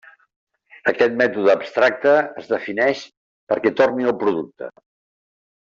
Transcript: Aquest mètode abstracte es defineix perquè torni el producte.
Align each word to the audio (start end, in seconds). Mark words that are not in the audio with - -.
Aquest 0.91 1.13
mètode 1.19 1.51
abstracte 1.53 2.13
es 2.43 2.49
defineix 2.55 3.05
perquè 3.53 3.73
torni 3.83 4.09
el 4.13 4.17
producte. 4.25 4.75